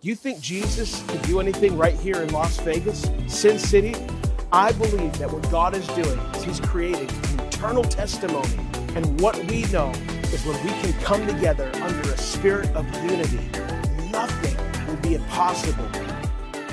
[0.00, 3.96] You think Jesus can do anything right here in Las Vegas, Sin City?
[4.52, 8.60] I believe that what God is doing is He's creating an eternal testimony.
[8.94, 9.90] And what we know
[10.32, 13.40] is when we can come together under a spirit of unity,
[14.12, 14.56] nothing
[14.86, 15.88] will be impossible.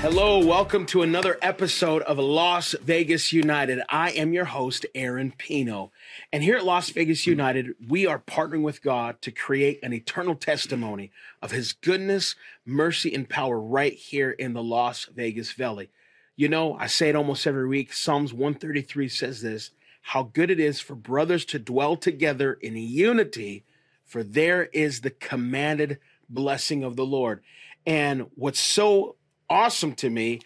[0.08, 3.82] Hello, welcome to another episode of Las Vegas United.
[3.88, 5.90] I am your host, Aaron Pino.
[6.32, 10.36] And here at Las Vegas United, we are partnering with God to create an eternal
[10.36, 11.10] testimony
[11.42, 15.90] of his goodness, mercy, and power right here in the Las Vegas Valley.
[16.36, 17.92] You know, I say it almost every week.
[17.92, 23.64] Psalms 133 says this how good it is for brothers to dwell together in unity,
[24.04, 25.98] for there is the commanded
[26.28, 27.42] blessing of the Lord.
[27.84, 29.16] And what's so
[29.48, 30.40] awesome to me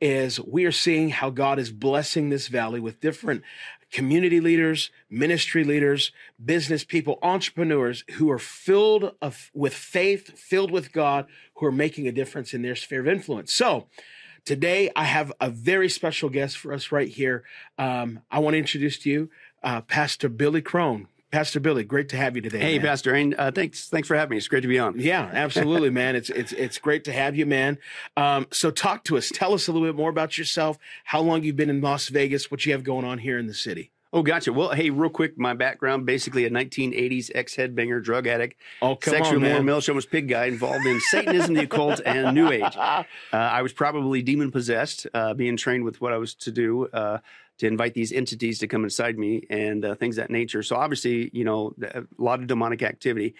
[0.00, 3.42] is we are seeing how God is blessing this valley with different
[3.90, 6.10] community leaders, ministry leaders,
[6.44, 12.08] business people, entrepreneurs who are filled of, with faith, filled with God, who are making
[12.08, 13.52] a difference in their sphere of influence.
[13.52, 13.86] So,
[14.44, 17.44] today I have a very special guest for us right here.
[17.78, 19.30] Um, I want to introduce to you
[19.62, 21.08] uh, Pastor Billy Crone.
[21.34, 22.60] Pastor Billy, great to have you today.
[22.60, 22.86] Hey, man.
[22.86, 24.36] Pastor Aaron, uh, thanks, thanks for having me.
[24.36, 25.00] It's great to be on.
[25.00, 26.14] Yeah, absolutely, man.
[26.14, 27.78] It's it's it's great to have you, man.
[28.16, 29.32] Um, so talk to us.
[29.34, 30.78] Tell us a little bit more about yourself.
[31.02, 32.52] How long you've been in Las Vegas?
[32.52, 33.90] What you have going on here in the city?
[34.12, 34.52] Oh, gotcha.
[34.52, 39.38] Well, hey, real quick, my background basically a 1980s ex headbanger, drug addict, Oh, sexual
[39.38, 40.02] on, moral man.
[40.08, 42.76] pig guy involved in Satanism, the occult, and New Age.
[43.32, 46.86] Uh, I was probably demon possessed, uh, being trained with what I was to do.
[46.86, 47.18] Uh,
[47.58, 50.62] to invite these entities to come inside me and uh, things of that nature.
[50.62, 53.34] So obviously, you know, a lot of demonic activity.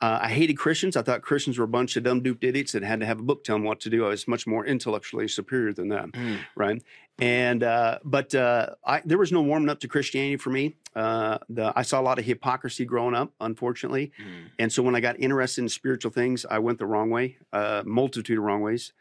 [0.00, 0.96] Uh, I hated Christians.
[0.96, 3.22] I thought Christians were a bunch of dumb duped idiots that had to have a
[3.22, 4.06] book tell them what to do.
[4.06, 6.38] I was much more intellectually superior than them, Mm.
[6.54, 6.80] right?
[7.18, 10.76] And uh, but uh, I, there was no warming up to Christianity for me.
[10.94, 14.50] Uh, the, I saw a lot of hypocrisy growing up, unfortunately, Mm.
[14.60, 17.82] and so when I got interested in spiritual things, I went the wrong way, uh,
[17.84, 18.92] multitude of wrong ways.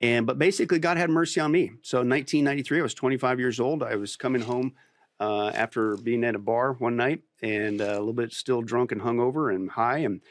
[0.00, 1.72] And but basically, God had mercy on me.
[1.82, 3.82] So in 1993, I was 25 years old.
[3.82, 4.72] I was coming home
[5.20, 8.92] uh, after being at a bar one night and uh, a little bit still drunk
[8.92, 10.22] and hungover and high and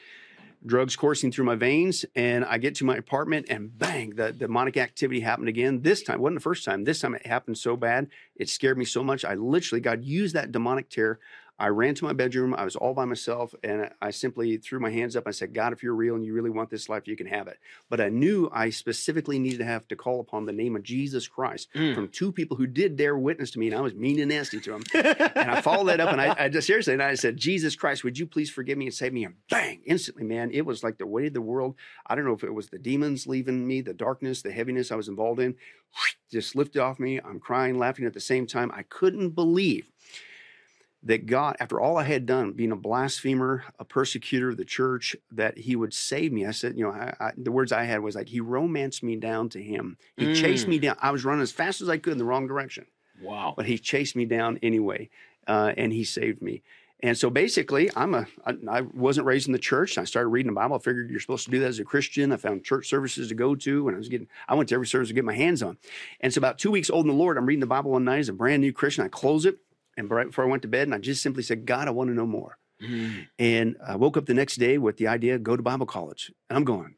[0.66, 2.04] drugs coursing through my veins.
[2.14, 5.82] And I get to my apartment and bang, the demonic activity happened again.
[5.82, 6.84] This time, wasn't the first time.
[6.84, 9.24] This time it happened so bad, it scared me so much.
[9.24, 11.20] I literally, God used that demonic terror.
[11.60, 12.54] I ran to my bedroom.
[12.56, 15.24] I was all by myself, and I simply threw my hands up.
[15.26, 17.46] I said, "God, if you're real and you really want this life, you can have
[17.48, 17.58] it."
[17.90, 21.28] But I knew I specifically needed to have to call upon the name of Jesus
[21.28, 21.94] Christ Mm.
[21.94, 24.58] from two people who did dare witness to me, and I was mean and nasty
[24.60, 24.82] to them.
[24.94, 28.04] and I followed that up, and I, I just seriously, and I said, "Jesus Christ,
[28.04, 30.96] would you please forgive me and save me?" And bang, instantly, man, it was like
[30.96, 31.76] the weight of the world.
[32.06, 34.96] I don't know if it was the demons leaving me, the darkness, the heaviness I
[34.96, 35.56] was involved in,
[36.30, 37.20] just lifted off me.
[37.20, 38.70] I'm crying, laughing at the same time.
[38.74, 39.90] I couldn't believe
[41.02, 45.16] that God, after all I had done, being a blasphemer, a persecutor of the church,
[45.32, 46.44] that He would save me.
[46.46, 49.16] I said, you know, I, I, the words I had was like, He romanced me
[49.16, 49.96] down to Him.
[50.16, 50.70] He chased Mm.
[50.70, 50.96] me down.
[51.00, 52.86] I was running as fast as I could in the wrong direction,
[53.20, 53.54] Wow.
[53.56, 55.08] but He chased me down anyway,
[55.46, 56.62] uh, and He saved me.
[57.02, 59.96] And so basically, I'm a I, I wasn't raised in the church.
[59.96, 60.76] I started reading the Bible.
[60.76, 62.30] I figured you're supposed to do that as a Christian.
[62.30, 64.86] I found church services to go to, and I was getting I went to every
[64.86, 65.78] service to get my hands on.
[66.20, 68.18] And so about two weeks old in the Lord, I'm reading the Bible one night
[68.18, 69.02] as a brand new Christian.
[69.02, 69.56] I close it,
[70.00, 72.08] and right before I went to bed, and I just simply said, God, I want
[72.08, 72.58] to know more.
[72.82, 73.26] Mm.
[73.38, 76.32] And I woke up the next day with the idea go to Bible college.
[76.48, 76.96] And I'm going,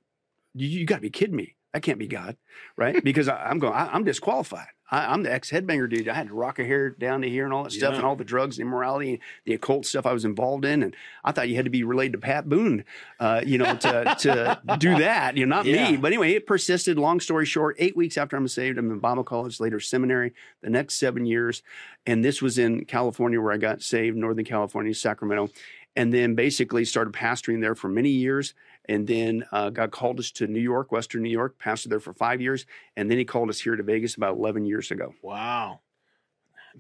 [0.54, 1.56] you, you got to be kidding me.
[1.72, 2.36] That can't be God,
[2.76, 3.02] right?
[3.04, 4.68] Because I, I'm going, I, I'm disqualified.
[4.92, 6.08] I, I'm the ex headbanger dude.
[6.08, 8.14] I had to rock a hair down to here and all that stuff, and all
[8.14, 10.82] the drugs, the immorality, and the occult stuff I was involved in.
[10.82, 10.94] And
[11.24, 12.84] I thought you had to be related to Pat Boone,
[13.18, 15.36] uh, you know, to to do that.
[15.36, 15.90] You know, not Yeah.
[15.90, 15.96] me.
[15.96, 16.98] But anyway, it persisted.
[16.98, 20.34] Long story short, eight weeks after I'm saved, I'm in Bible college, later seminary.
[20.60, 21.62] The next seven years,
[22.06, 25.48] and this was in California where I got saved, Northern California, Sacramento
[25.94, 28.54] and then basically started pastoring there for many years.
[28.88, 32.12] And then uh, God called us to New York, Western New York, pastored there for
[32.12, 32.66] five years.
[32.96, 35.14] And then he called us here to Vegas about 11 years ago.
[35.22, 35.80] Wow.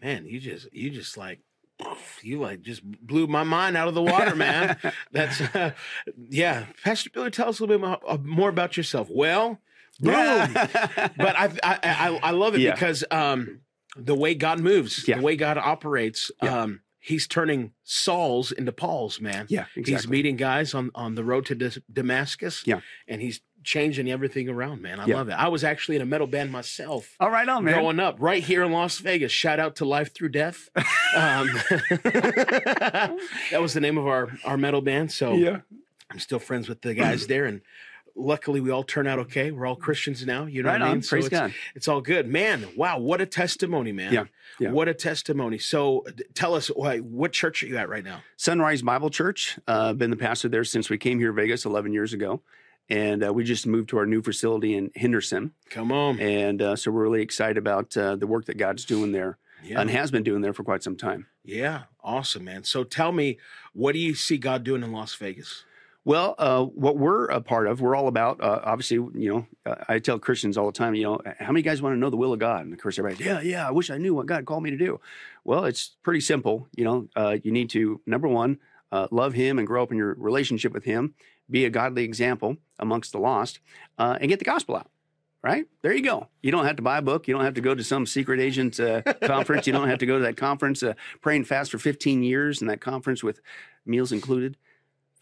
[0.00, 1.40] Man, you just you just like
[2.22, 4.76] you like just blew my mind out of the water, man.
[5.12, 5.72] That's uh,
[6.28, 6.66] yeah.
[6.82, 9.08] Pastor Billy, tell us a little bit more, uh, about yourself.
[9.10, 9.58] Well,
[10.00, 10.12] boom.
[10.54, 12.72] but I, I I I love it Yeah.
[12.72, 13.60] because um
[13.96, 15.18] the way God moves, Yeah.
[15.18, 16.62] the way God operates, Yeah.
[16.62, 19.46] um he's turning Sauls into Pauls, man.
[19.48, 19.92] yeah, exactly.
[19.92, 22.62] He's meeting guys on on the road to Dis- Damascus.
[22.66, 22.80] Yeah.
[23.08, 24.98] and he's changing everything around, man.
[24.98, 25.16] I Yeah.
[25.18, 25.32] love it.
[25.34, 27.74] I was actually in a metal band myself All right, on, man.
[27.74, 29.30] growing up right here in Las Vegas.
[29.30, 30.68] Shout out to Life Through Death.
[31.14, 31.46] Um,
[32.40, 35.12] that was the name of our our metal band.
[35.12, 35.60] So Yeah.
[36.10, 37.60] I'm still friends with the guys there, and
[38.14, 39.50] luckily we all turn out okay.
[39.50, 40.46] We're all Christians now.
[40.46, 41.02] You know Right what I mean?
[41.02, 41.54] So Praise it's, God.
[41.74, 42.66] it's all good, man.
[42.76, 44.12] Wow, what a testimony, man.
[44.12, 44.24] Yeah,
[44.60, 44.70] yeah.
[44.70, 45.58] What a testimony.
[45.58, 46.04] So
[46.34, 48.22] tell us, why, what church are you at right now?
[48.36, 49.58] Sunrise Bible Church.
[49.66, 52.42] Uh, been the pastor there since we came here to Vegas 11 years ago.
[52.90, 56.18] and uh, we just moved to our new facility in Henderson, Come on.
[56.20, 59.80] and uh, so we're really excited about uh, the work that God's doing there Yeah.
[59.80, 61.26] and has been doing there for quite some time.
[61.44, 61.82] yeah.
[62.04, 62.64] Awesome, man.
[62.64, 63.38] So tell me,
[63.72, 65.64] what do you see God doing in Las Vegas?
[66.04, 68.40] Well, uh, what we're a part of, we're all about.
[68.40, 71.62] Uh, obviously, you know, uh, I tell Christians all the time, you know, how many
[71.62, 72.64] guys want to know the will of God?
[72.64, 74.76] And of course, everybody, yeah, yeah, I wish I knew what God called me to
[74.76, 75.00] do.
[75.44, 76.66] Well, it's pretty simple.
[76.74, 78.58] You know, uh, you need to number one,
[78.90, 81.14] uh, love Him and grow up in your relationship with Him,
[81.48, 83.60] be a godly example amongst the lost,
[83.96, 84.88] uh, and get the gospel out.
[85.44, 86.28] Right there, you go.
[86.40, 87.26] You don't have to buy a book.
[87.26, 89.66] You don't have to go to some secret agent uh, conference.
[89.66, 92.60] You don't have to go to that conference, uh, pray and fast for 15 years,
[92.60, 93.40] and that conference with
[93.84, 94.56] meals included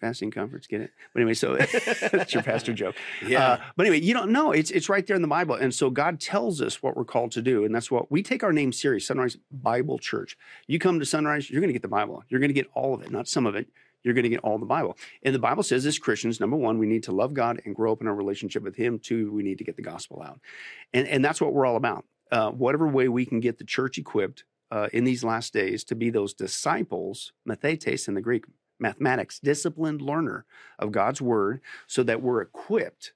[0.00, 0.66] fasting conference.
[0.66, 0.90] Get it?
[1.12, 1.56] But anyway, so
[2.12, 2.96] that's your pastor joke.
[3.22, 4.52] Uh, but anyway, you don't know.
[4.52, 7.32] It's it's right there in the Bible, and so God tells us what we're called
[7.32, 9.06] to do, and that's what we take our name serious.
[9.06, 10.36] Sunrise Bible Church.
[10.66, 12.24] You come to Sunrise, you're going to get the Bible.
[12.28, 13.68] You're going to get all of it, not some of it.
[14.02, 14.96] You're going to get all the Bible.
[15.22, 17.92] And the Bible says, as Christians, number one, we need to love God and grow
[17.92, 18.98] up in our relationship with Him.
[18.98, 20.40] Two, we need to get the gospel out,
[20.92, 22.04] and and that's what we're all about.
[22.32, 25.94] Uh, whatever way we can get the church equipped uh, in these last days to
[25.94, 28.44] be those disciples, mathetes in the Greek,
[28.80, 30.44] mathematics, disciplined learner
[30.78, 33.12] of God's word, so that we're equipped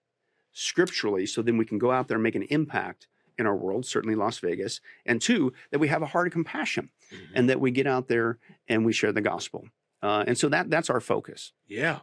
[0.52, 3.08] scripturally, so then we can go out there and make an impact
[3.38, 4.80] in our world, certainly Las Vegas.
[5.04, 7.30] And two, that we have a heart of compassion Mhm.
[7.34, 8.38] and that we get out there
[8.68, 9.68] and we share the gospel.
[10.02, 11.52] Uh, and so that that's our focus.
[11.66, 12.00] Yeah,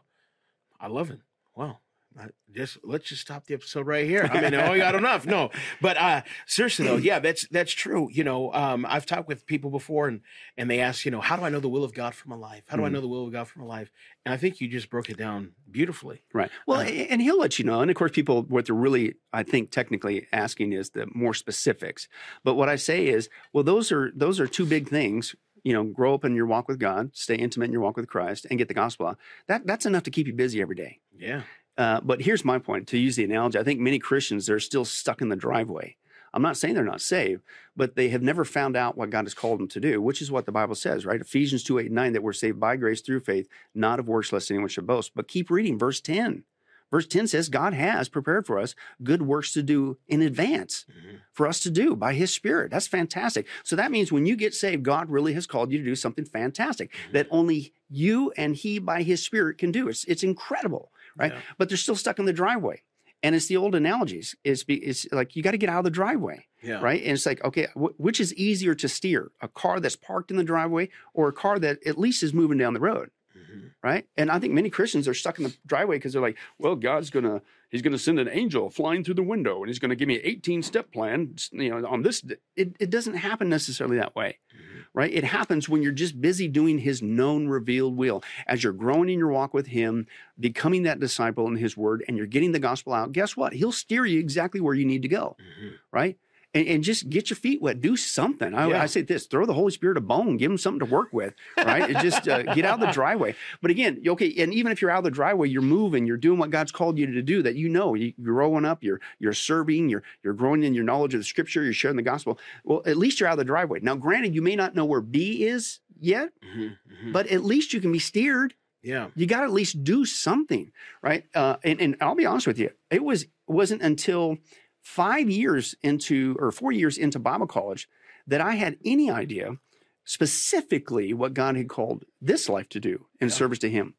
[0.80, 1.22] I love it.
[1.56, 1.80] Wow.
[2.20, 4.30] I just let's just stop the episode right here.
[4.30, 5.26] I mean, oh, I got enough.
[5.26, 5.50] No,
[5.82, 8.10] but uh, seriously though, yeah, that's that's true.
[8.12, 10.22] You know, um, I've talked with people before, and
[10.58, 12.36] and they ask, you know, how do I know the will of God for my
[12.36, 12.64] life?
[12.68, 12.94] How do I Mhm.
[12.94, 13.92] know the will of God for my life?
[14.26, 16.22] And I think you just broke it down beautifully.
[16.34, 16.52] Right.
[16.68, 17.80] Well, Uh, and he'll let you know.
[17.82, 22.08] And of course, people, what they're really, I think, technically asking is the more specifics.
[22.44, 25.34] But what I say is, well, those are those are two big things.
[25.64, 28.08] You know, grow up in your walk with God, stay intimate in your walk with
[28.10, 29.20] Christ, and get the gospel out.
[29.48, 31.00] That that's enough to keep you busy every day.
[31.16, 31.44] Yeah.
[31.78, 33.58] Uh, but here's my point to use the analogy.
[33.58, 35.96] I think many Christians they're still stuck in the driveway.
[36.34, 37.42] I'm not saying they're not saved,
[37.76, 40.32] but they have never found out what God has called them to do, which is
[40.32, 41.20] what the Bible says, right?
[41.20, 44.50] Ephesians 2 8 9, that we're saved by grace through faith, not of works, lest
[44.52, 45.12] anyone should boast.
[45.16, 46.44] But keep reading verse 10.
[46.90, 51.20] Verse 10 says, God has prepared for us good works to do in advance Mhm.
[51.32, 52.70] for us to do by his spirit.
[52.70, 53.48] That's fantastic.
[53.64, 56.26] So that means when you get saved, God really has called you to do something
[56.26, 57.12] fantastic Mhm.
[57.14, 59.88] that only you and he by his spirit can do.
[59.88, 61.34] It's, it's incredible right?
[61.34, 61.40] Yeah.
[61.58, 62.82] But they're still stuck in the driveway.
[63.24, 64.36] And it's the old analogies.
[64.44, 66.82] It's, be, it's like you got to get out of the driveway, Yeah.
[66.82, 67.02] right?
[67.04, 69.32] And it's like, okay, wh- which is easier to steer?
[69.42, 72.58] A car that's parked in the driveway or a car that at least is moving
[72.58, 73.74] down the road, Mhm.
[73.84, 74.08] right?
[74.18, 77.12] And I think many Christians are stuck in the driveway because they're like, well, God's
[77.12, 79.90] going to, he's going to send an angel flying through the window and he's going
[79.90, 82.24] to give me an 18 step plan, you know, on this.
[82.56, 84.84] It, it doesn't happen necessarily that way Mhm.
[84.94, 85.12] right?
[85.14, 88.22] It happens when you're just busy doing his known revealed will.
[88.46, 90.06] As you're growing in your walk with him,
[90.40, 93.54] becoming that disciple in his word, and you're getting the gospel out, guess what?
[93.54, 95.72] He'll steer you exactly where you need to go, Mhm.
[95.92, 96.18] right?
[96.54, 97.80] And, and just get your feet wet.
[97.80, 98.54] Do something.
[98.54, 98.82] I, Yeah.
[98.82, 100.36] I say this: throw the Holy Spirit a bone.
[100.36, 101.90] Give him something to work with, right?
[101.90, 103.36] It just uh, get out of the driveway.
[103.62, 104.34] But again, okay.
[104.38, 106.06] And even if you're out of the driveway, you're moving.
[106.06, 107.42] You're doing what God's called you to do.
[107.42, 107.94] That you know.
[107.94, 108.84] You, you're growing up.
[108.84, 109.88] You're you're serving.
[109.88, 111.64] You're you're growing in your knowledge of the Scripture.
[111.64, 112.38] You're sharing the gospel.
[112.66, 113.80] Well, at least you're out of the driveway.
[113.82, 116.76] Now, granted, you may not know where B is yet, Mhm.
[117.06, 117.14] Mhm.
[117.14, 118.56] but at least you can be steered.
[118.84, 119.08] yeah.
[119.16, 120.72] You got to at least do something,
[121.02, 121.24] right?
[121.34, 124.38] Uh, and, and I'll be honest with you, it was wasn't until
[124.82, 127.88] five years into or four years into Bible college
[128.28, 129.58] that I had any idea
[130.04, 133.34] specifically what God had called this life to do in Yeah.
[133.34, 133.96] service to Him.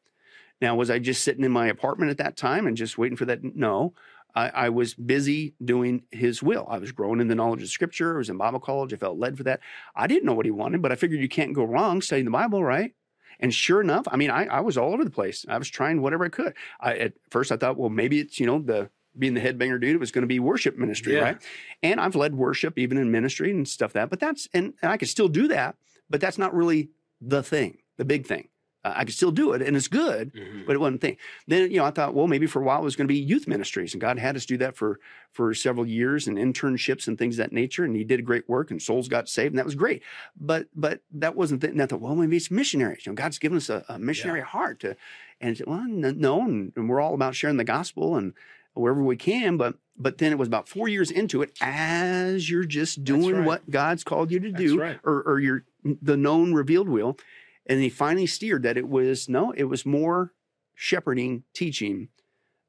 [0.61, 3.25] Now, was I just sitting in my apartment at that time and just waiting for
[3.25, 3.43] that?
[3.43, 3.93] No.
[4.35, 6.65] I, I was busy doing his will.
[6.69, 8.15] I was growing in the knowledge of scripture.
[8.15, 8.93] I was in Bible college.
[8.93, 9.59] I felt led for that.
[9.95, 12.31] I didn't know what he wanted, but I figured you can't go wrong studying the
[12.31, 12.93] Bible, right?
[13.39, 15.45] And sure enough, I mean, I, I was all over the place.
[15.47, 16.53] I was trying whatever I could.
[16.79, 19.95] I, at first, I thought, well, maybe it's, you know, the being the headbanger dude,
[19.95, 21.19] it was going to be worship ministry, Yeah.
[21.21, 21.41] right?
[21.81, 24.97] And I've led worship even in ministry and stuff that, but that's, and, and I
[24.97, 25.75] could still do that,
[26.09, 26.89] but that's not really
[27.21, 28.47] the thing, the big thing.
[28.85, 30.65] Uh, I could still do it and it's good, Mhm.
[30.65, 31.17] but it wasn't a thing.
[31.47, 33.17] Then, you know, I thought, well, maybe for a while it was going to be
[33.19, 34.99] youth ministries and God had us do that for,
[35.31, 37.85] for several years and internships and things of that nature.
[37.85, 40.03] And he did great work and souls got saved and that was great.
[40.35, 43.05] But, but that wasn't the, and I thought, well, maybe it's missionaries.
[43.05, 44.97] You know, God's given us a, a missionary heart to,
[45.39, 48.33] and said, well, no, and we're all about sharing the gospel and
[48.73, 49.57] wherever we can.
[49.57, 53.45] But, but then it was about four years into it as you're just doing right.
[53.45, 54.99] what God's called you to do right.
[55.03, 57.17] or, or your, the known revealed will.
[57.65, 60.33] And he finally steered that it was, no, it was more
[60.75, 62.09] shepherding, teaching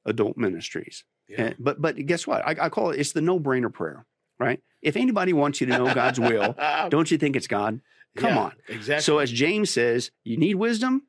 [0.05, 1.05] adult ministries.
[1.29, 1.43] Yeah.
[1.47, 2.47] And- but but guess what?
[2.47, 4.05] I, I call it it's the no brainer prayer,
[4.39, 4.61] right?
[4.83, 6.55] If anybody wants you to know God's will,
[6.91, 7.81] don't you think it's God?
[8.17, 8.53] Come Yeah, on.
[8.69, 9.03] Exactly.
[9.03, 11.05] So as James says, you need wisdom,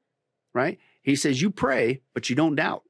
[0.54, 0.80] right?
[1.04, 2.84] He says you pray, but you don't doubt.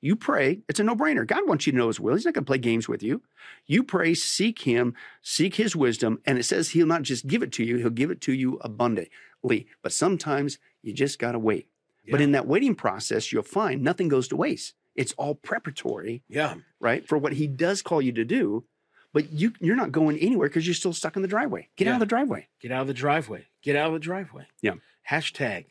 [0.00, 0.60] You pray.
[0.68, 1.26] It's a no brainer.
[1.26, 2.14] God wants you to know His will.
[2.14, 3.22] He's not going to play games with you.
[3.66, 6.20] You pray, seek Him, seek His wisdom.
[6.24, 8.58] And it says He'll not just give it to you, He'll give it to you
[8.62, 9.66] abundantly.
[9.82, 11.66] But sometimes you just got to wait.
[12.10, 14.72] But in that waiting process, you'll find nothing goes to waste.
[14.94, 16.54] It's all preparatory, Yeah.
[16.80, 18.64] right, for what He does call you to do.
[19.12, 21.68] But you, you're not going anywhere because you're still stuck in the driveway.
[21.76, 22.46] Get out of the driveway.
[22.60, 23.46] Get out of the driveway.
[23.62, 24.46] Get out of the driveway.
[24.62, 24.74] Yeah.
[25.10, 25.66] Hashtag.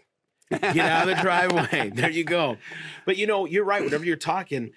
[0.50, 1.90] Get out of the driveway.
[1.96, 2.58] There you go.
[3.06, 3.84] But you know, you're right.
[3.84, 4.72] Whenever you're talking,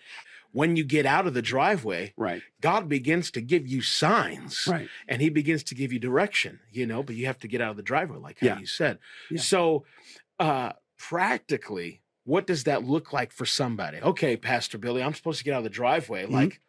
[0.52, 2.42] when you get out of the driveway, Right.
[2.60, 4.66] God begins to give you signs.
[4.66, 4.88] Right.
[5.06, 7.70] and he begins to give you direction, you know, but you have to get out
[7.70, 8.58] of the driveway, like how Yeah.
[8.58, 8.98] you said.
[9.30, 9.40] Yeah.
[9.40, 9.84] So,
[10.40, 13.98] uh, practically, what does that look like for somebody?
[13.98, 16.26] Okay, Pastor Billy, I'm supposed to get out of the driveway.
[16.26, 16.30] Mhm.
[16.32, 16.60] Like,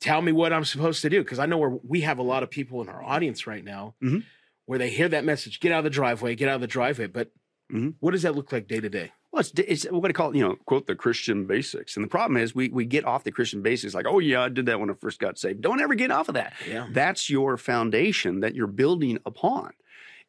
[0.00, 1.22] tell me what I'm supposed to do.
[1.22, 3.94] Because I know where we have a lot of people in our audience right now
[4.02, 4.24] Mhm.
[4.66, 7.06] where they hear that message, get out of the driveway, get out of the driveway.
[7.06, 7.32] But
[7.72, 7.94] Mhm.
[8.00, 9.12] what does that look like day to day?
[9.32, 11.96] Well, it's, it's we're going to call it, you know, quote the Christian basics.
[11.96, 14.48] And the problem is we we get off the Christian basics like, oh yeah, I
[14.48, 15.60] did that when I first got saved.
[15.60, 16.54] Don't ever get off of that.
[16.68, 16.86] Yeah.
[16.90, 19.72] That's your foundation that you're building upon.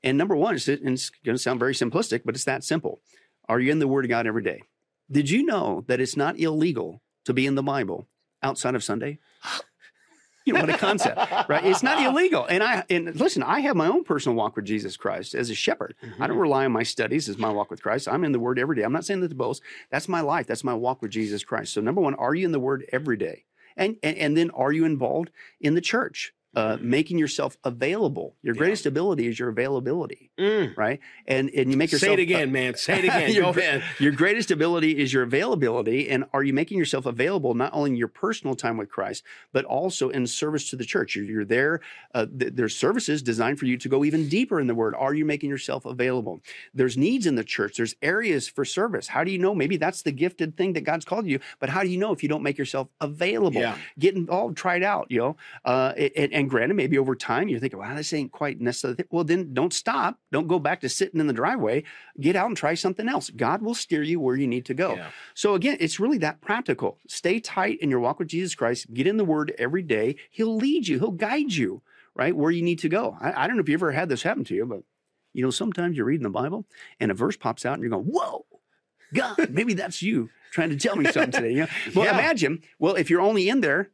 [0.03, 3.00] And number one, and it's going to sound very simplistic, but it's that simple.
[3.48, 4.62] Are you in the Word of God every day?
[5.10, 8.08] Did you know that it's not illegal to be in the Bible
[8.44, 9.20] outside of Sunday?
[10.48, 11.18] You know what a concept,
[11.50, 11.66] right?
[11.66, 12.46] It's not illegal.
[12.46, 15.56] And I and listen, I have my own personal walk with Jesus Christ as a
[15.56, 15.94] shepherd.
[16.01, 16.39] I don't mm-hmm.
[16.39, 18.08] rely on my studies as my walk with Christ.
[18.08, 18.84] I'm in the Word every day.
[18.84, 19.62] I'm not saying that the boast.
[19.92, 20.48] That's my life.
[20.48, 21.74] That's my walk with Jesus Christ.
[21.74, 23.44] So number one, are you in the Word every day?
[23.75, 26.34] And and, and then are you involved in the church?
[26.57, 28.35] Uh, making yourself available.
[28.41, 28.59] Your Yeah.
[28.61, 30.75] greatest ability is your availability, Mm.
[30.75, 30.99] right?
[31.27, 32.73] And and you make yourself Say it again, man.
[32.75, 33.31] Say it again.
[33.37, 33.83] Your Go ahead.
[33.99, 36.09] your greatest ability is your availability.
[36.09, 39.23] And are you making yourself available not only in your personal time with Christ,
[39.53, 41.15] but also in service to the church?
[41.15, 41.79] You're, you're there.
[42.15, 44.95] Uh, th- there's services designed for you to go even deeper in the word.
[44.95, 46.41] Are you making yourself available?
[46.73, 47.77] There's needs in the church.
[47.77, 49.07] There's areas for service.
[49.09, 49.53] How do you know?
[49.53, 51.39] Maybe that's the gifted thing that God's called you.
[51.59, 53.61] But how do you know if you don't make yourself available?
[53.61, 53.77] Yeah.
[53.99, 55.37] Get involved, try it out, you know.
[55.63, 59.04] Uh, and, and granted, maybe over time you're thinking, wow, this ain't quite necessarily.
[59.12, 60.20] Well, then don't stop.
[60.32, 61.84] Don't go back to sitting in the driveway.
[62.20, 63.30] Get out and try something else.
[63.30, 64.96] God will steer you where you need to go.
[64.96, 65.10] Yeah.
[65.34, 66.98] So again, it's really that practical.
[67.08, 68.94] Stay tight in your walk with Jesus Christ.
[68.94, 70.16] Get in the Word every day.
[70.32, 71.00] He'll lead you.
[71.00, 71.82] He'll guide you
[72.16, 73.18] right where you need to go.
[73.22, 74.82] I, I don't know if you ever had this happen to you, but
[75.34, 76.66] you know sometimes you're reading the Bible
[77.00, 78.46] and a verse pops out and you're going, "Whoa,
[79.13, 81.68] God, maybe that's you trying to tell me something today." You know?
[81.96, 82.13] Well, Yeah.
[82.18, 82.63] imagine.
[82.80, 83.89] Well, if you're only in there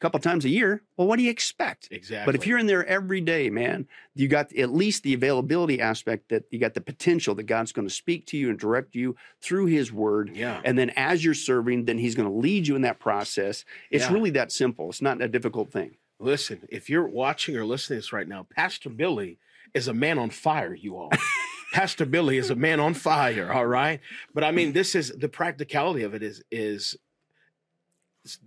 [0.00, 1.88] couple times a year, well, what do you expect?
[1.90, 2.24] Exactly.
[2.26, 6.28] But if you're in there every day, man, you got at least the availability aspect
[6.28, 9.16] that you got the potential that God's going to speak to you and direct you
[9.40, 10.30] through His Word.
[10.34, 10.60] yeah.
[10.64, 13.64] And then as you're serving, then He's going to lead you in that process.
[13.90, 14.12] It's Yeah.
[14.12, 14.88] really that simple.
[14.90, 15.96] It's not a difficult thing.
[16.20, 19.38] Listen, if you're watching or listening to this right now, Pastor Billy
[19.74, 21.10] is a man on fire, you all.
[21.74, 24.00] Pastor Billy is a man on fire, all right?
[24.34, 26.96] But I mean, this is the practicality of it is is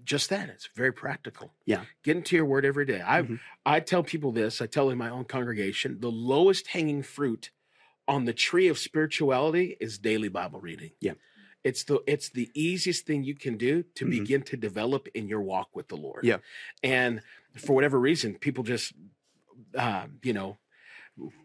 [0.04, 0.50] just that.
[0.50, 1.54] It's very practical.
[1.66, 1.86] Yeah.
[2.04, 3.02] Get into your word every day.
[3.02, 3.40] I Mhm.
[3.66, 7.50] I tell people this, I tell in my own congregation, the lowest hanging fruit
[8.08, 10.92] on the tree of spirituality is daily Bible reading.
[11.00, 11.14] Yeah.
[11.64, 14.10] It's the it's the easiest thing you can do to Mhm.
[14.12, 16.24] begin to develop in your walk with the Lord.
[16.24, 16.38] Yeah.
[16.84, 17.22] And
[17.56, 18.94] for whatever reason, people just
[19.76, 20.58] uh, you know,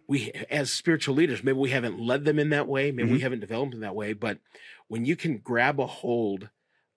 [0.08, 3.40] we as spiritual leaders, maybe we haven't led them in that way, maybe we haven't
[3.40, 4.38] developed in that way, but
[4.88, 6.48] when you can grab a hold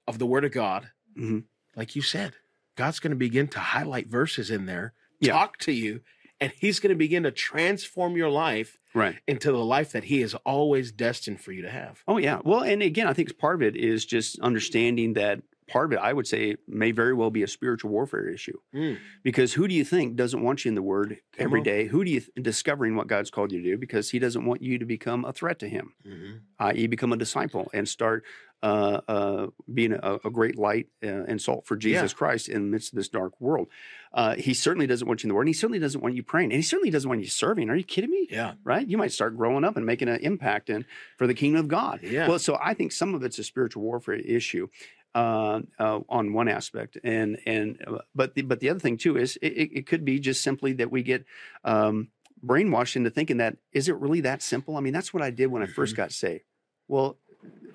[0.07, 1.43] of the word of God, Mhm.
[1.75, 2.33] like you said,
[2.75, 5.33] God's going to begin to highlight verses in there, Yeah.
[5.33, 6.01] talk to you,
[6.39, 9.17] and he's going to begin to transform your life Right.
[9.27, 12.03] into the life that he is always destined for you to have.
[12.07, 12.39] Oh yeah.
[12.43, 15.99] Well, and again, I think part of it is just understanding that part of it,
[15.99, 18.57] I would say, may very well be a spiritual warfare issue.
[18.73, 18.97] Mm.
[19.21, 21.63] Because who do you think doesn't want you in the Word Come every on.
[21.63, 21.85] day?
[21.85, 23.77] Who do you th- discovering what God's called you to do?
[23.77, 26.39] Because He doesn't want you to become a threat to Him, Mhm.
[26.59, 28.23] i.e., become a disciple and start
[28.61, 32.67] uh, uh, being a, a great light uh, and salt for Jesus Christ in the
[32.69, 33.67] midst of this dark world.
[34.13, 36.23] Uh, he certainly doesn't want you in the Word, and He certainly doesn't want you
[36.23, 37.69] praying, and He certainly doesn't want you serving.
[37.69, 38.27] Are you kidding me?
[38.29, 38.53] Yeah.
[38.63, 38.85] right?
[38.87, 40.85] You might start growing up and making an impact in
[41.17, 41.99] for the kingdom of God.
[42.03, 42.27] Yeah.
[42.27, 44.67] Well, so I think some of it's a spiritual warfare issue
[45.15, 49.15] uh, uh, on one aspect, and and uh, but the, but the other thing too
[49.17, 51.23] is it, it could be just simply that we get
[51.63, 52.09] um,
[52.45, 54.75] brainwashed into thinking that is it really that simple?
[54.75, 55.97] I mean, that's what I did when I 1st Mhm.
[55.97, 56.43] got saved.
[56.87, 57.17] Well,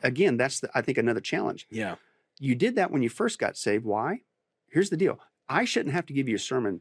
[0.03, 1.67] again, that's the, I think another challenge.
[1.71, 1.97] Yeah.
[2.39, 3.85] You did that when you first got saved.
[3.85, 4.23] Why?
[4.69, 5.21] Here's the deal.
[5.49, 6.81] I shouldn't have to give you a sermon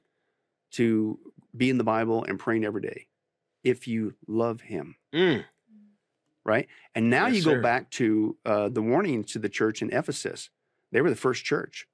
[0.72, 1.20] to
[1.56, 3.08] be in the Bible and praying every day
[3.64, 5.46] if you love Him Mm.
[6.44, 6.68] right?
[6.96, 7.56] And now Yes, you sir.
[7.58, 10.50] go back to uh, the warning to the church in Ephesus.
[10.92, 11.88] They were the first church.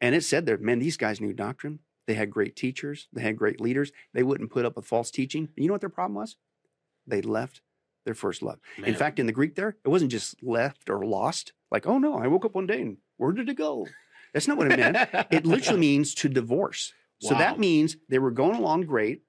[0.00, 1.80] And it said there, man, these guys knew doctrine.
[2.06, 3.08] They had great teachers.
[3.12, 3.92] They had great leaders.
[4.14, 5.48] They wouldn't put up with false teaching.
[5.56, 6.36] And you know what their problem was?
[7.06, 7.60] They left
[8.06, 8.58] their first love.
[8.78, 8.88] Man.
[8.88, 11.52] In fact, in the Greek there, it wasn't just left or lost.
[11.70, 13.86] Like, oh no, I woke up one day and where did it go?
[14.32, 14.96] That's not what it meant.
[15.30, 16.94] it literally means to divorce.
[17.20, 19.22] So that means they were going along great.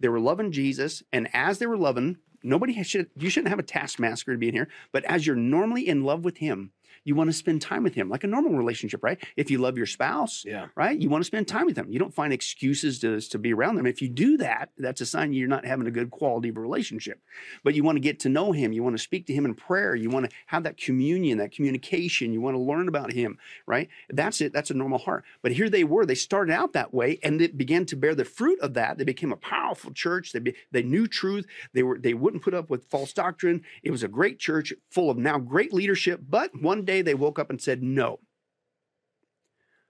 [0.00, 3.64] They were loving Jesus, and as they were loving, nobody should you shouldn't have a
[3.64, 4.68] taskmaster to be in here.
[4.92, 6.72] But as you're normally in love with Him,
[7.04, 9.22] you want to spend time with Him, like a normal relationship, right?
[9.36, 10.66] If you love your spouse, yeah.
[10.74, 10.98] right?
[10.98, 11.90] You want to spend time with them.
[11.90, 13.86] You don't find excuses to, to be around them.
[13.86, 16.60] If you do that, that's a sign you're not having a good quality of a
[16.60, 17.20] relationship.
[17.62, 18.72] But you want to get to know him.
[18.72, 19.94] You want to speak to him in prayer.
[19.94, 22.32] You want to have that communion, that communication.
[22.32, 23.88] You want to learn about him, right?
[24.10, 24.52] That's it.
[24.52, 25.24] That's a normal heart.
[25.42, 26.06] But here they were.
[26.06, 28.98] They started out that way and it began to bear the fruit of that.
[28.98, 30.32] They became a powerful church.
[30.32, 31.46] They, be, they knew truth.
[31.72, 33.62] They were they wouldn't put up with false doctrine.
[33.82, 36.20] It was a great church full of now great leadership.
[36.28, 38.20] But one day they woke up and said, no,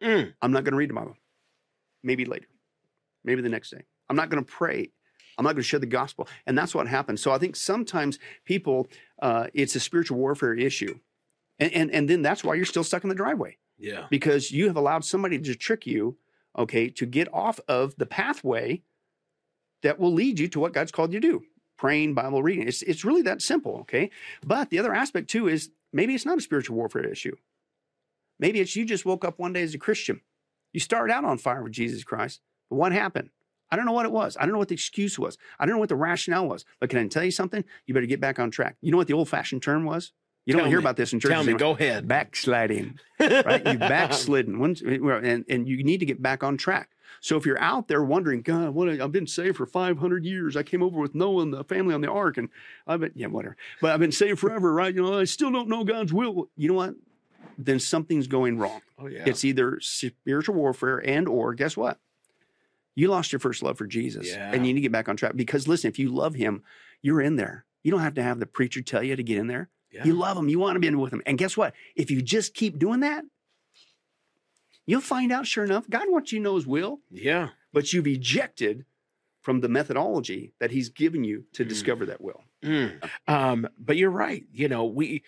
[0.03, 0.35] Mm.
[0.43, 1.17] I'm not going to read the Bible.
[2.03, 2.47] Maybe later.
[3.25, 3.85] Maybe the next day.
[4.11, 4.91] I'm not going to pray.
[5.39, 6.29] I'm not going to share the gospel.
[6.47, 7.23] And that's what happens.
[7.23, 8.89] So I think sometimes people,
[9.23, 10.99] uh, it's a spiritual warfare issue.
[11.59, 14.07] And, and, and then that's why you're still stuck in the driveway Yeah.
[14.11, 16.19] because you have allowed somebody to trick you,
[16.59, 18.83] okay, to get off of the pathway
[19.83, 21.43] that will lead you to what God's called you to do
[21.77, 22.69] praying, Bible reading.
[22.69, 24.11] It's, it's really that simple, okay?
[24.47, 27.37] But the other aspect too is maybe it's not a spiritual warfare issue.
[28.39, 30.21] Maybe it's you just woke up one day as a Christian.
[30.73, 33.31] You started out on fire with Jesus Christ, but what happened?
[33.71, 34.37] I don't know what it was.
[34.39, 35.39] I don't know what the excuse was.
[35.59, 36.65] I don't know what the rationale was.
[36.81, 37.65] But can I tell you something?
[37.87, 38.77] You better get back on track.
[38.83, 40.13] You know what the old fashioned term was?
[40.47, 40.85] You don't Tell hear me.
[40.85, 41.31] about this in church.
[41.31, 41.55] Tell me.
[41.55, 42.07] Go ahead.
[42.07, 43.67] Backsliding right?
[43.67, 46.91] You backslidden, and and you need to get back on track.
[47.21, 50.57] So if you're out there wondering, God, what I've been saved for 500 years.
[50.57, 52.49] I came over with Noah and the family on the ark, and
[52.87, 53.57] I've been yeah, whatever.
[53.81, 54.95] But I've been saved forever, right?
[54.95, 56.49] You know, I still don't know God's will.
[56.57, 56.95] You know what?
[57.57, 58.81] Then something's going wrong.
[58.99, 59.23] Oh yeah.
[59.27, 61.99] It's either spiritual warfare and or guess what?
[62.97, 64.51] You lost your first love for Jesus, Yeah.
[64.53, 65.33] and you need to get back on track.
[65.37, 66.63] Because listen, if you love Him,
[67.03, 67.65] you're in there.
[67.83, 69.69] You don't have to have the preacher tell you to get in there.
[69.93, 70.05] yeah.
[70.05, 70.49] You love him.
[70.49, 71.23] You want to be in with him.
[71.27, 71.75] And guess what?
[71.95, 73.25] If you just keep doing that,
[74.87, 77.51] you'll find out, sure enough, God wants you to know his will, yeah.
[77.73, 78.85] but you've ejected
[79.41, 81.69] from the methodology that he's given you to Mm.
[81.69, 82.45] discover that will.
[82.63, 83.11] Mm.
[83.29, 84.45] Um, but you're right.
[84.53, 85.23] You know, we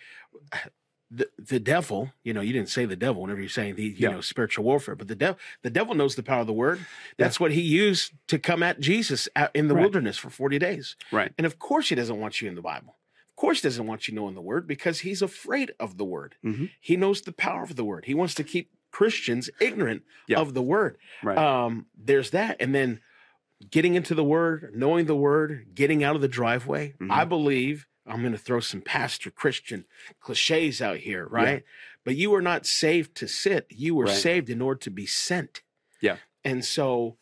[1.09, 3.95] the the devil, you know, you didn't say the devil whenever you're saying the you
[3.97, 4.09] Yeah.
[4.11, 6.79] know spiritual warfare, but the devil the devil knows the power of the word.
[7.17, 9.81] That's what he used to come at Jesus out in the Right.
[9.83, 10.95] wilderness for 40 days.
[11.11, 11.31] Right.
[11.37, 12.97] And of course he doesn't want you in the Bible.
[13.29, 16.35] Of course he doesn't want you knowing the word because he's afraid of the word.
[16.43, 16.71] Mhm.
[16.81, 18.05] He knows the power of the word.
[18.05, 20.39] He wants to keep Christians ignorant Yeah.
[20.39, 20.97] of the word.
[21.21, 21.37] Right.
[21.37, 22.57] Um, there's that.
[22.59, 22.99] And then
[23.69, 26.95] getting into the word, knowing the word, getting out of the driveway.
[26.99, 27.11] Mhm.
[27.11, 29.85] I believe I'm going to throw some pastor Christian
[30.19, 31.63] cliches out here, right?
[32.05, 33.67] But you are not saved to sit.
[33.69, 34.15] You were Right.
[34.15, 35.61] saved in order to be sent.
[36.01, 36.17] Yeah.
[36.43, 37.19] And so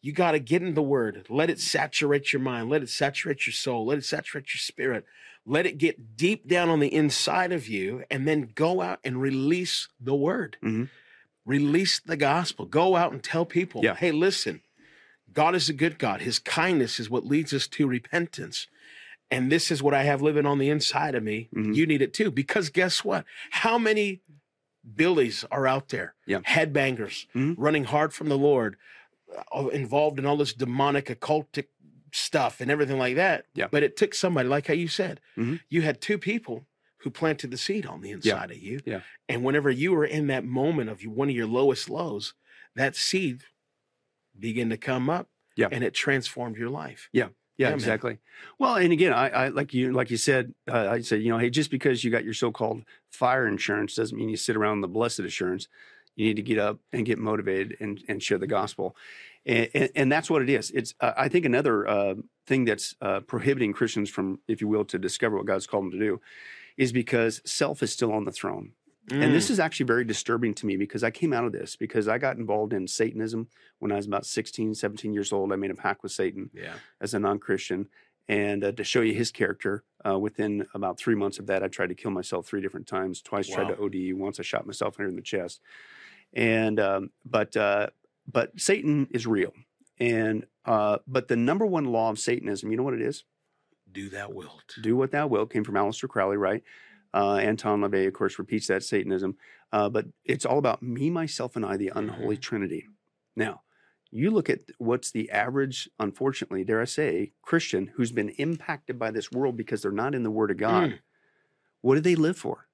[0.00, 1.26] you got to get in the word.
[1.28, 2.68] Let it saturate your mind.
[2.68, 3.86] Let it saturate your soul.
[3.86, 5.04] Let it saturate your spirit.
[5.44, 9.20] Let it get deep down on the inside of you and then go out and
[9.20, 10.58] release the word.
[10.62, 10.90] Mhm.
[11.48, 12.66] Release the gospel.
[12.66, 13.94] Go out and tell people, Yeah.
[13.94, 14.60] hey, listen,
[15.32, 16.20] God is a good God.
[16.20, 18.66] His kindness is what leads us to repentance.
[19.30, 21.48] And this is what I have living on the inside of me.
[21.54, 21.74] Mhm.
[21.74, 22.30] You need it too.
[22.30, 23.24] Because guess what?
[23.50, 24.20] How many
[24.94, 26.14] Billies are out there?
[26.26, 26.40] Yeah.
[26.40, 27.54] Headbangers Mhm.
[27.58, 28.76] running hard from the Lord,
[29.54, 31.66] uh, involved in all this demonic, occultic
[32.12, 33.46] stuff and everything like that.
[33.54, 33.68] Yeah.
[33.70, 35.60] But it took somebody, like how you said, Mhm.
[35.68, 36.66] you had two people
[36.98, 38.80] who planted the seed on the inside of you.
[38.84, 39.00] Yeah.
[39.28, 42.34] And whenever you were in that moment of one of your lowest lows,
[42.74, 43.42] that seed
[44.38, 45.28] began to come up.
[45.56, 45.68] Yeah.
[45.72, 47.08] And it transformed your life.
[47.12, 48.18] Yeah, Yeah, exactly.
[48.60, 51.38] Well, and again, I, I like you, like you said, uh, I said, you know,
[51.38, 54.88] hey, just because you got your so-called fire insurance doesn't mean you sit around the
[54.88, 55.66] blessed assurance.
[56.14, 58.96] You need to get up and get motivated and, and share the gospel,
[59.44, 60.70] and, and, and that's what it is.
[60.70, 62.14] It's uh, I think another uh,
[62.46, 65.90] thing that's uh, prohibiting Christians from, if you will, to discover what God's called them
[65.92, 66.20] to do,
[66.78, 68.72] is because self is still on the throne.
[69.10, 69.32] And Mm.
[69.32, 72.18] this is actually very disturbing to me because I came out of this because I
[72.18, 75.50] got involved in Satanism when I was about 16, 17 years old.
[75.50, 76.74] I made a pact with Satan yeah.
[77.00, 77.88] as a non-Christian.
[78.28, 81.68] And uh, to show you his character, uh, within about three months of that, I
[81.68, 83.22] tried to kill myself three different times.
[83.22, 84.12] Twice tried to OD.
[84.12, 85.62] Once I shot myself here in the chest.
[86.34, 87.88] And um, but uh,
[88.30, 89.54] but Satan is real.
[89.98, 93.24] And uh, but the number one law of Satanism, you know what it is?
[93.92, 94.74] Do that wilt.
[94.82, 96.62] Do what thou wilt came from Aleister Crowley, right?
[97.14, 99.36] Uh, Anton LaVey, of course, repeats that Satanism.
[99.72, 102.86] Uh, but it's all about me, myself, and I, the unholy Trinity.
[103.36, 103.62] Now,
[104.10, 109.10] you look at what's the average, unfortunately, dare I say, Christian who's been impacted by
[109.10, 110.90] this world because they're not in the Word of God.
[110.90, 110.98] Mm.
[111.82, 112.66] What do they live for?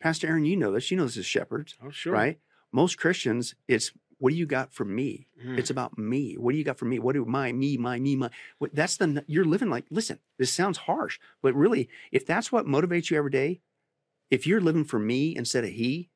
[0.00, 0.90] Pastor Aaron, you know this.
[0.90, 2.12] You know this as shepherds, Oh, sure.
[2.12, 2.38] right?
[2.72, 5.26] Most Christians, it's what do you got for me?
[5.44, 5.58] Mm.
[5.58, 6.34] It's about me.
[6.34, 6.98] What do you got for me?
[6.98, 8.30] What do my, me, my, me, my?
[8.58, 12.66] What, that's the, you're living like, listen, this sounds harsh, but really, if that's what
[12.66, 13.60] motivates you every day,
[14.30, 16.10] if you're living for me instead of he,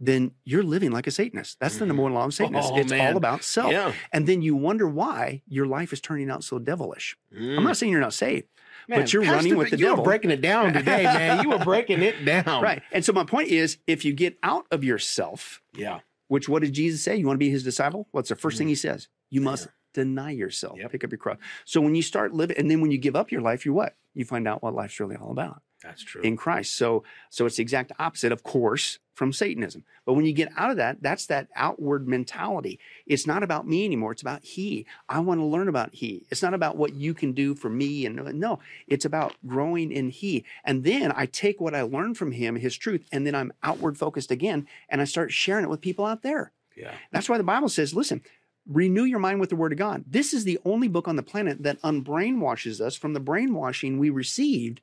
[0.00, 1.60] then you're living like a Satanist.
[1.60, 2.72] That's the number one law of Satanists.
[2.74, 3.12] Oh, it's man.
[3.12, 3.70] all about self.
[3.70, 3.92] yeah.
[4.12, 7.16] And then you wonder why your life is turning out so devilish.
[7.32, 7.62] I'm Mm.
[7.62, 8.48] not saying you're not saved,
[8.88, 9.98] Man, but you're Pastor, running with the you devil.
[9.98, 11.44] were breaking it down today, man.
[11.44, 12.62] You were breaking it down.
[12.62, 12.82] Right.
[12.90, 16.00] And so my point is if you get out of yourself, Yeah.
[16.32, 17.14] Which what did Jesus say?
[17.14, 18.08] You want to be his disciple?
[18.10, 18.68] What's the 1st thing mm-hmm.
[18.68, 19.08] he says?
[19.28, 20.90] You must deny yourself, Yep.
[20.90, 21.36] pick up your cross.
[21.66, 23.96] So when you start living, and then when you give up your life, you what?
[24.14, 26.22] You find out what life's really all about That's true.
[26.22, 26.74] in Christ.
[26.74, 29.84] So so it's the exact opposite, of course, from Satanism.
[30.04, 32.80] But when you get out of that, that's that outward mentality.
[33.06, 34.12] It's not about me anymore.
[34.12, 34.86] It's about He.
[35.08, 36.26] I want to learn about He.
[36.30, 38.04] It's not about what you can do for me.
[38.06, 40.44] And no, it's about growing in He.
[40.64, 43.96] And then I take what I learned from Him, His truth, and then I'm outward
[43.96, 46.52] focused again, and I start sharing it with people out there.
[46.76, 46.92] yeah.
[47.12, 48.22] That's why the Bible says, listen,
[48.66, 50.04] renew your mind with the Word of God.
[50.06, 54.10] This is the only book on the planet that unbrainwashes us from the brainwashing we
[54.10, 54.80] received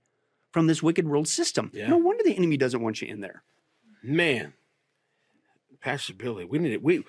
[0.52, 1.72] from this wicked world system.
[1.74, 1.88] Yeah.
[1.88, 3.44] No wonder the enemy doesn't want you in there.
[4.04, 4.54] Man.
[5.82, 6.84] Pastor Billy, we need it.
[6.84, 7.04] we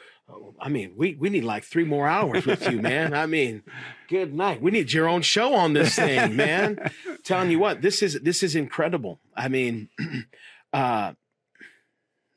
[0.61, 3.14] I mean, we we need like three more hours with you, man.
[3.14, 3.64] I mean,
[4.09, 4.62] good night.
[4.62, 6.79] We need your own show on this thing, man.
[7.24, 9.18] Telling you what, this is this is incredible.
[9.35, 9.88] I mean,
[10.72, 11.14] uh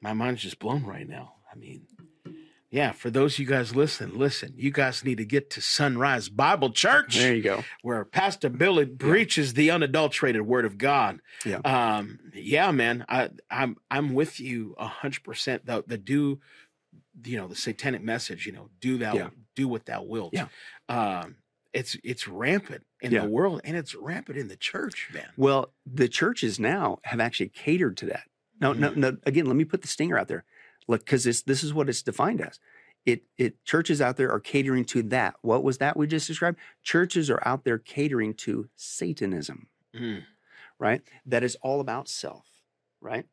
[0.02, 1.34] my mind's just blown right now.
[1.52, 1.86] I mean,
[2.74, 6.28] yeah, for those of you guys listen, listen, you guys need to get to Sunrise
[6.28, 7.64] Bible Church There you go.
[7.84, 11.20] where Pastor Billy preaches the unadulterated word of God.
[11.46, 11.58] Yeah.
[11.64, 13.06] Um, yeah, man.
[13.08, 15.68] I I'm I'm with you a hundred percent.
[15.68, 16.40] The the do
[17.26, 19.30] you know, the satanic message, you know, do thou Yeah.
[19.56, 20.34] do what thou wilt.
[20.34, 20.48] Yeah.
[20.90, 21.36] Um,
[21.74, 23.22] it's it's rampant in Yeah.
[23.22, 25.28] the world and it's rampant in the church, man.
[25.38, 28.24] Well, the churches now have actually catered to that.
[28.60, 28.96] No, no, Mhm.
[28.98, 29.18] no.
[29.28, 30.44] Again, let me put the stinger out there.
[30.88, 32.60] Look, because this this is what it's defined as.
[33.06, 35.36] It it churches out there are catering to that.
[35.42, 36.58] What was that we just described?
[36.84, 39.68] Churches are out there catering to Satanism.
[39.96, 40.24] Mm.
[40.80, 41.02] right?
[41.26, 42.48] That is all about self,
[43.00, 43.26] right?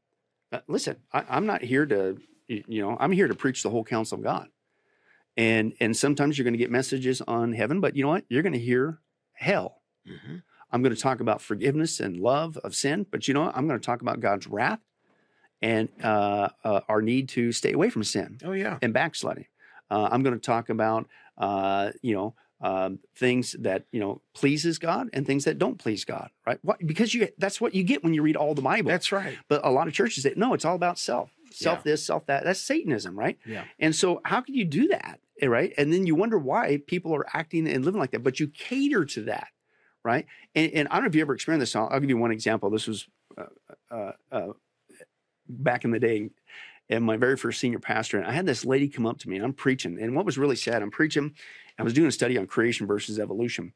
[0.52, 3.84] Uh, listen, I, I'm not here to, you know, I'm here to preach the whole
[3.84, 4.48] counsel of God,
[5.36, 8.24] and and sometimes you're going to get messages on heaven, but you know what?
[8.28, 9.00] You're going to hear
[9.32, 9.82] hell.
[10.06, 10.36] hmm
[10.72, 13.56] I'm going to talk about forgiveness and love of sin, but you know what?
[13.56, 14.78] I'm going to talk about God's wrath
[15.62, 18.78] and uh, uh, our need to stay away from sin Oh yeah.
[18.82, 19.46] and backsliding.
[19.90, 24.78] Uh, I'm going to talk about, uh, you know, um, things that you know pleases
[24.78, 26.58] God and things that don't please God, right?
[26.62, 28.90] What, because you that's what you get when you read all the Bible.
[28.90, 29.36] That's right.
[29.48, 31.92] but a lot of churches say no, it's all about self, self Yeah.
[31.92, 32.44] this, self that.
[32.44, 33.38] That's Satanism, right?
[33.46, 33.64] Yeah.
[33.78, 35.72] And so how can you do that, eh, right?
[35.78, 39.06] And then you wonder why people are acting and living like that, but you cater
[39.06, 39.48] to that,
[40.04, 40.26] right?
[40.54, 41.74] And, and I don't know if you ever experienced this.
[41.76, 42.68] I'll, I'll give you one example.
[42.68, 43.44] This was uh,
[43.90, 44.48] uh, uh,
[45.50, 46.30] back in the day
[46.88, 48.18] and my very first senior pastor.
[48.18, 50.00] And I had this lady come up to me and I'm preaching.
[50.00, 51.34] And what was really sad, I'm preaching,
[51.78, 53.72] I was doing a study on creation versus evolution.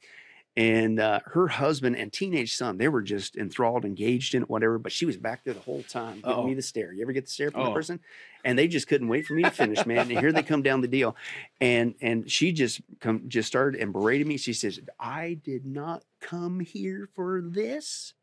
[0.57, 4.79] And uh, her husband and teenage son, they were just enthralled, engaged in it, whatever.
[4.79, 6.47] But she was back there the whole time giving Uh-oh.
[6.47, 6.93] me the stare.
[6.93, 7.75] You ever get the stare from the Oh.
[7.75, 7.99] person?
[8.45, 10.09] And they just couldn't wait for me to finish, man.
[10.11, 11.17] And here they come down the deal.
[11.61, 14.37] And and she just come just started and berated me.
[14.37, 18.15] She says, I did not come here for this.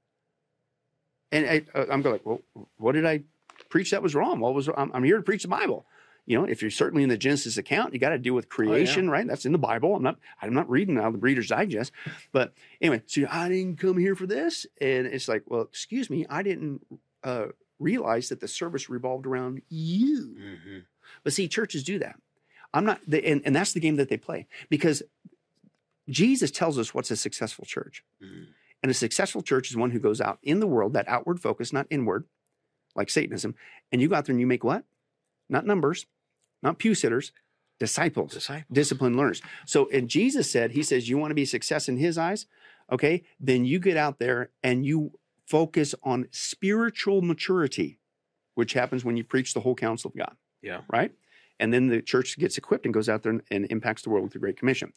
[1.34, 2.42] And I, uh, I'm going, well,
[2.78, 3.24] what did I
[3.72, 4.40] preach that was wrong?
[4.40, 5.86] What was I'm, I'm here to preach the Bible.
[6.28, 9.10] You know, if you're certainly in the Genesis account, you got to deal with creation,
[9.10, 9.26] right?
[9.28, 9.96] That's in the Bible.
[9.96, 11.92] I'm not I'm not reading out of the Reader's Digest,
[12.32, 16.28] but anyway, so I didn't come here for this, and it's like, well, excuse me,
[16.30, 16.86] I didn't
[17.24, 17.48] uh,
[17.80, 20.36] realize that the service revolved around you.
[20.38, 20.78] hmm
[21.24, 22.18] But see, churches do that.
[22.74, 25.02] I'm not, they, and, and that's the game that they play because
[26.08, 28.04] Jesus tells us what's a successful church.
[28.24, 28.48] Mhm.
[28.84, 31.72] And a successful church is one who goes out in the world, that outward focus,
[31.72, 32.26] not inward,
[32.96, 33.56] like Satanism.
[33.92, 34.84] And you go out there and you make what?
[35.50, 36.06] Not numbers,
[36.64, 37.32] not pew sitters,
[37.80, 38.66] disciples, Disciples.
[38.72, 39.42] disciplined learners.
[39.66, 42.46] So, and Jesus said, He says, You want to be success in His eyes?
[42.92, 45.12] Okay, then you get out there and you
[45.48, 48.00] focus on spiritual maturity,
[48.56, 50.82] which happens when you preach the whole counsel of God Yeah.
[50.92, 51.12] right?
[51.60, 54.24] And then the church gets equipped and goes out there and, and impacts the world
[54.24, 54.94] with the Great Commission,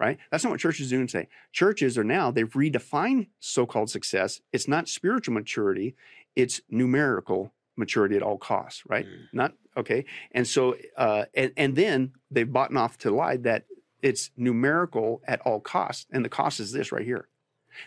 [0.00, 0.18] right?
[0.30, 1.28] That's not what churches do and say.
[1.52, 4.40] Churches are now, they've redefined so called success.
[4.52, 5.94] It's not spiritual maturity,
[6.36, 9.06] it's numerical maturity at all costs, right?
[9.06, 9.26] Mm.
[9.32, 10.04] Not, okay.
[10.32, 13.64] And so, uh, and, and then they've bought off to lie that
[14.02, 16.06] it's numerical at all costs.
[16.10, 17.28] And the cost is this right here.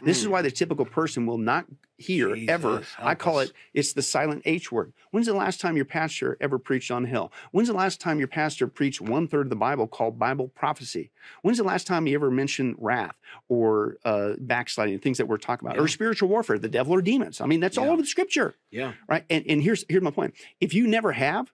[0.03, 0.31] This is Mm.
[0.31, 1.65] why the typical person will not
[1.97, 2.81] hear ever.
[2.97, 3.49] I call us.
[3.49, 4.93] it it's the silent H word.
[5.11, 7.31] When's the last time your pastor ever preached on hell?
[7.51, 11.11] When's the last time your pastor preached one third of the Bible called Bible prophecy?
[11.43, 13.15] When's the last time he ever mentioned wrath
[13.49, 17.39] or uh, backsliding, things that we're talking about, or spiritual warfare, the devil or demons?
[17.41, 18.93] I mean, that's all over the scripture, Yeah.
[19.07, 19.23] right?
[19.29, 21.51] And, and here's here's my point: if you never have,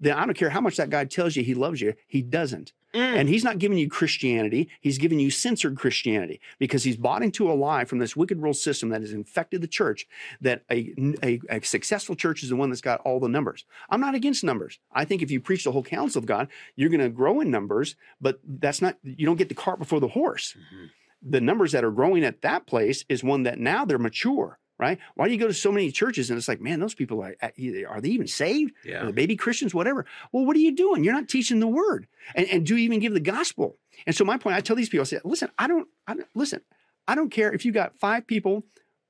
[0.00, 2.72] then I don't care how much that guy tells you he loves you, he doesn't.
[2.94, 3.20] Mm.
[3.20, 7.50] And he's not giving you Christianity, he's giving you censored Christianity because he's bought into
[7.50, 10.06] a lie from this wicked world system that has infected the church
[10.40, 13.64] that a, a, a successful church is the one that's got all the numbers.
[13.88, 14.78] I'm not against numbers.
[14.92, 17.50] I think if you preach the whole counsel of God, you're going to grow in
[17.50, 20.56] numbers, but that's not, you don't get the cart before the horse.
[20.56, 20.90] Mhm.
[21.22, 24.58] The numbers that are growing at that place is one that now they're mature.
[24.80, 24.98] Right?
[25.14, 27.36] Why do you go to so many churches and it's like, man, those people are,
[27.42, 28.72] are they even saved?
[28.86, 29.04] Are Yeah.
[29.04, 30.06] they baby Christians, whatever.
[30.32, 31.04] Well, what are you doing?
[31.04, 32.06] You're not teaching the word.
[32.34, 33.76] And, and do you even give the gospel?
[34.06, 36.26] And so my point, I tell these people, I say, listen, I don't, I don't
[36.34, 36.62] listen,
[37.06, 38.64] I don't care if you got five people,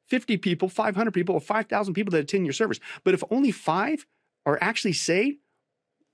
[0.09, 2.81] 50 people, 500 people, or 5,000 people that attend your service.
[3.05, 4.07] But if only five
[4.45, 5.39] are actually saved,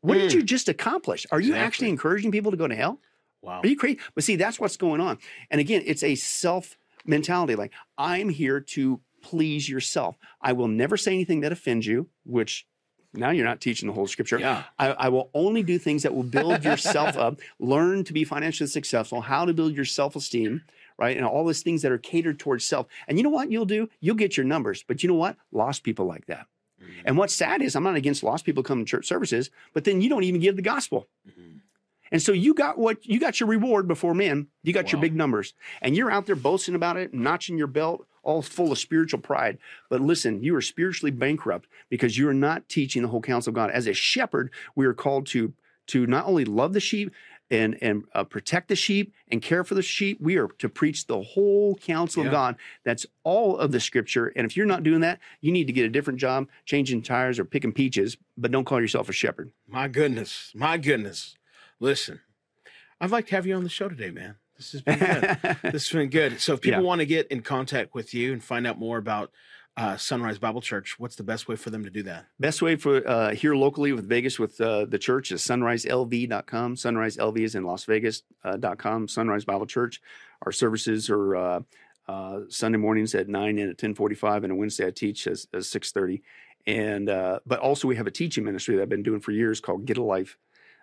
[0.03, 0.35] what did Mm.
[0.35, 1.27] you just accomplish?
[1.33, 1.67] Are you Exactly.
[1.67, 3.01] actually encouraging people to go to hell?
[3.41, 3.63] Wow.
[3.63, 4.01] Are you crazy?
[4.15, 5.17] But see, that's what's going on.
[5.51, 7.55] And again, it's a self mentality.
[7.55, 10.17] Like, I'm here to please yourself.
[10.41, 12.67] I will never say anything that offends you, which
[13.13, 14.39] now you're not teaching the whole scripture.
[14.39, 14.63] Yeah.
[14.79, 18.69] I, I will only do things that will build yourself up, learn to be financially
[18.69, 20.63] successful, how to build your self esteem,
[20.97, 21.17] right?
[21.17, 22.87] And all those things that are catered towards self.
[23.09, 23.89] And you know what you'll do?
[24.01, 24.85] You'll get your numbers.
[24.87, 25.37] But you know what?
[25.51, 26.47] Lost people like that.
[26.81, 27.03] Mhm.
[27.07, 30.01] And what's sad is I'm not against lost people coming to church services, but then
[30.03, 31.09] you don't even give the gospel.
[31.29, 31.61] Mhm.
[32.13, 34.47] And so you got what you got your reward before men.
[34.63, 38.07] You got your big numbers, and you're out there boasting about it, notching your belt,
[38.27, 39.57] all full of spiritual pride.
[39.89, 43.55] But listen, you are spiritually bankrupt because you are not teaching the whole counsel of
[43.55, 43.71] God.
[43.71, 45.53] As a shepherd, we are called to
[45.89, 47.13] to not only love the sheep
[47.49, 50.19] and and uh, protect the sheep and care for the sheep.
[50.21, 52.29] We are to preach the whole counsel Yeah.
[52.31, 52.57] of God.
[52.85, 54.33] That's all of the scripture.
[54.35, 57.39] And if you're not doing that, you need to get a different job, changing tires
[57.39, 58.17] or picking peaches.
[58.37, 59.53] But don't call yourself a shepherd.
[59.69, 60.51] My goodness.
[60.57, 61.37] My goodness.
[61.79, 62.19] Listen,
[63.01, 64.35] I'd like to have you on the show today, man.
[64.57, 65.39] This has been good.
[65.73, 66.41] this has been good.
[66.41, 66.87] So if people Yeah.
[66.87, 69.31] want to get in contact with you and find out more about
[69.77, 72.25] uh, Sunrise Bible Church, what's the best way for them to do that?
[72.41, 76.77] Best way for uh, here locally with Vegas with uh, the church is sunriselv.com.
[76.77, 78.57] Sunrise LV is in Las Vegas uh.
[79.07, 80.01] Sunrise Bible Church.
[80.43, 81.61] Our services are uh,
[82.09, 85.27] uh, Sunday mornings at nine and at ten forty five, and a Wednesday I teach
[85.27, 86.23] at, at six thirty.
[86.67, 89.61] And uh, but also we have a teaching ministry that I've been doing for years
[89.61, 90.39] called Get a Life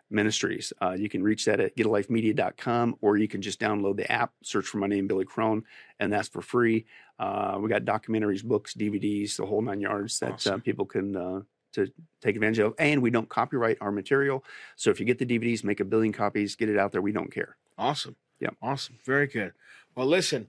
[0.09, 0.71] Ministries.
[0.81, 4.65] Uh, you can reach that at getalifemedia.com or you can just download the app, search
[4.65, 5.63] for my name, Billy Crone,
[5.99, 6.85] and that's for free.
[7.19, 11.41] Uh, we got documentaries, books, DVDs, the whole nine yards that uh, people can uh,
[11.73, 12.73] to take advantage of.
[12.79, 14.43] And we don't copyright our material.
[14.75, 17.01] So if you get the DVDs, make a billion copies, get it out there.
[17.01, 17.57] We don't care.
[17.77, 18.15] Awesome.
[18.39, 18.49] Yeah.
[18.61, 18.97] Awesome.
[19.05, 19.53] Very good.
[19.95, 20.47] Well, listen,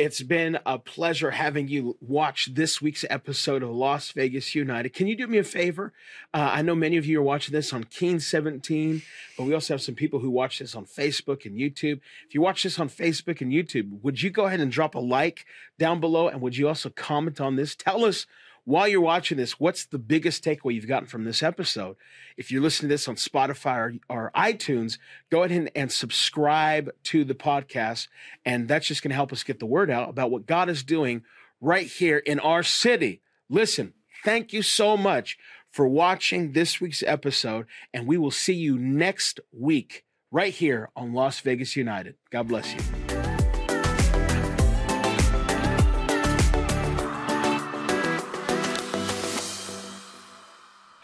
[0.00, 4.94] it's been a pleasure having you watch this week's episode of Las Vegas United.
[4.94, 5.92] Can you do me a favor?
[6.32, 9.02] Uh, I know many of you are watching this on Keen 17,
[9.36, 12.00] but we also have some people who watch this on Facebook and YouTube.
[12.26, 14.98] If you watch this on Facebook and YouTube, would you go ahead and drop a
[14.98, 15.44] like
[15.78, 16.28] down below?
[16.28, 17.76] And would you also comment on this?
[17.76, 18.24] Tell us
[18.70, 21.96] while you're watching this, what's the biggest takeaway you've gotten from this episode?
[22.36, 24.98] If you're listening to this on Spotify or, or iTunes,
[25.30, 28.08] go ahead and, and subscribe to the podcast.
[28.44, 30.82] And that's just going to help us get the word out about what God is
[30.84, 31.22] doing
[31.60, 33.20] right here in our city.
[33.48, 33.92] Listen,
[34.24, 35.36] thank you so much
[35.70, 37.66] for watching this week's episode.
[37.92, 42.14] And we will see you next week right here on Las Vegas United.
[42.30, 42.99] God bless you.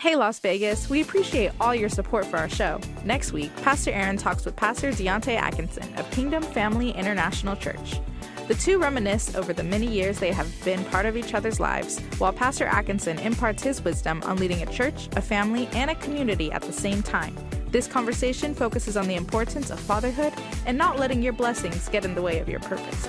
[0.06, 2.78] Hey, Las Vegas, we appreciate all your support for our show.
[3.04, 8.00] Next week, Pastor Aaron talks with Pastor Deontay Atkinson of Kingdom Family International Church.
[8.46, 11.98] The two reminisce over the many years they have been part of each other's lives,
[12.18, 16.52] while Pastor Atkinson imparts his wisdom on leading a church, a family, and a community
[16.52, 17.36] at the same time.
[17.72, 20.32] This conversation focuses on the importance of fatherhood
[20.66, 23.08] and not letting your blessings get in the way of your purpose.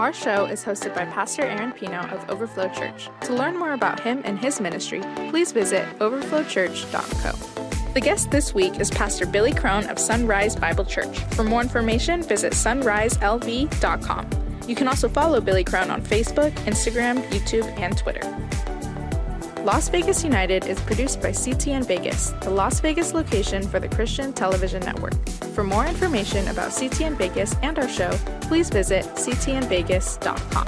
[0.00, 3.10] Our show is hosted by Pastor Aaron Pino of Overflow Church.
[3.20, 7.92] To learn more about him and his ministry, please visit overflowchurch.co.
[7.92, 11.18] The guest this week is Pastor Billy Crone of Sunrise Bible Church.
[11.34, 14.30] For more information, visit sunriselv.com.
[14.66, 18.22] You can also follow Billy Crone on Facebook, Instagram, YouTube, and Twitter.
[19.64, 24.32] Las Vegas United is produced by CTN Vegas, the Las Vegas location for the Christian
[24.32, 25.12] Television Network.
[25.54, 30.66] For more information about CTN Vegas and our show, please visit ctnvegas.com.